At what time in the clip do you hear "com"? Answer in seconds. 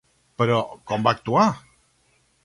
0.91-1.05